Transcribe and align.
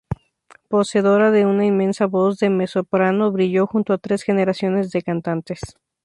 Poseedora 0.67 1.29
de 1.29 1.45
una 1.45 1.63
inmensa 1.63 2.07
voz 2.07 2.39
de 2.39 2.49
mezzosoprano, 2.49 3.31
brilló 3.31 3.67
junto 3.67 3.93
a 3.93 3.99
tres 3.99 4.23
generaciones 4.23 4.89
de 4.89 5.03
cantantes. 5.03 5.59